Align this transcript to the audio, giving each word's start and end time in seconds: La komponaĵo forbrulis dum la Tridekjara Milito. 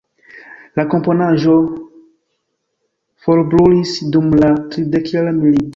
La 0.79 0.85
komponaĵo 0.93 1.53
forbrulis 3.27 3.97
dum 4.19 4.35
la 4.43 4.55
Tridekjara 4.73 5.41
Milito. 5.43 5.69